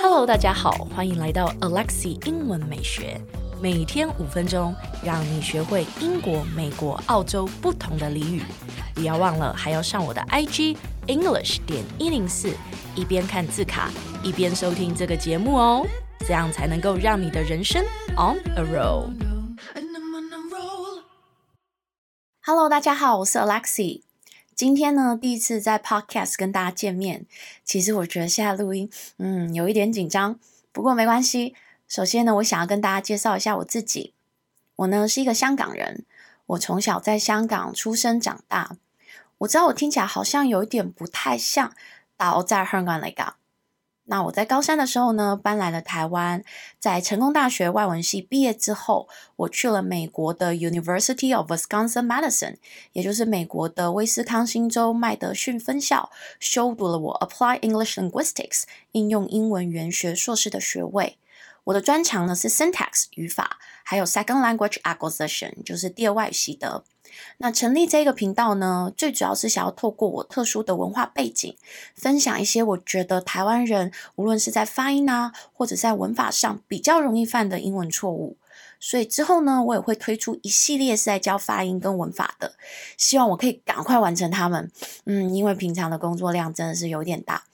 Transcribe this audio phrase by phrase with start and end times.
[0.00, 3.20] Hello，大家好，欢迎来到 Alexi 英文美学，
[3.60, 4.74] 每天五分钟，
[5.04, 8.42] 让你学会英国、美国、澳洲不同的俚语。
[8.94, 12.54] 不要忘了，还要上我的 IG English 点一零四，
[12.94, 13.90] 一边看字卡，
[14.22, 15.86] 一边收听这个节目哦，
[16.20, 17.84] 这样才能够让你的人生
[18.16, 19.10] on a roll。
[22.44, 24.11] Hello，大家好，我是 Alexi。
[24.54, 27.24] 今天呢，第一次在 Podcast 跟大家见面。
[27.64, 30.38] 其实我觉得现在录音，嗯，有一点紧张。
[30.72, 31.54] 不过没关系。
[31.88, 34.12] 首先呢，我想要跟大家介绍一下我自己。
[34.76, 36.04] 我呢是一个香港人，
[36.46, 38.76] 我从小在香港出生长大。
[39.38, 41.72] 我知道我听起来好像有一点不太像，
[42.16, 43.34] 但我在香港那个。
[44.12, 46.44] 那我在高三的时候呢，搬来了台湾，
[46.78, 52.56] 在成功大学外文系毕业之后，我去了美国的 University of Wisconsin-Madison，
[52.92, 61.16] 也就是美国的威斯康星州麦德逊分校，修读了我 Applied English Linguistics 应用英文语言学硕士的学位。
[61.64, 66.84] 我的专长呢是 Syntax 语法，还有 Second Language Acquisition，就是第二外语习得。
[67.38, 71.56] 那成立这个频道呢，最主要是想要透过我特殊的文化背景，
[71.94, 78.38] 分享一些我觉得台湾人无论是在发音啊，或者在文法上比较容易犯的英文错误。
[78.80, 82.54] 所以之后呢，我也会推出一系列是在教发音跟文法的，
[82.96, 84.72] 希望我可以赶快完成他们。
[85.04, 87.44] 嗯，因为平常的工作量真的是有点大。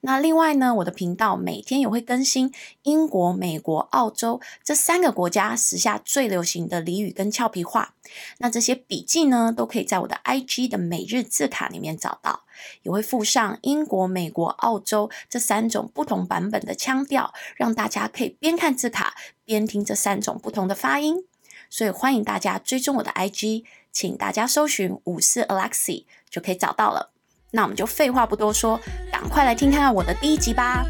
[0.00, 7.94] 那另外呢，我的频道每天也会更新英国、美国、澳洲这三个国家时下最流行的俚语跟俏皮话。
[8.38, 12.44] 那这些笔记呢，都可以在我的 IG 的每日字卡里面找到，
[12.82, 21.24] 也会附上英国、美国、澳洲这三种不同版本的腔调，让大家可以边看字卡边听这三种不同的发音。
[21.68, 27.12] 所以欢迎大家追踪我的 IG，请大家搜寻五四 Alexi 就可以找到了。
[27.52, 28.80] 那我们就废话不多说，
[29.28, 30.84] 快来听看看我的第一集吧。